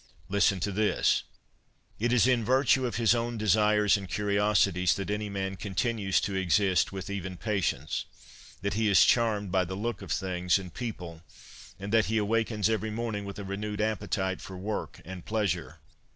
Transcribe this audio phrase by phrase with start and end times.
[0.29, 1.25] Listen to this:"
[1.99, 6.33] It is in virtue of his own desires and curiosities that any man continues to
[6.33, 8.05] exist with even patience,
[8.63, 11.21] that he is charmed by the look of things and people,
[11.79, 15.77] and that he awakens every morning with a renewed appetite for work and pleasure."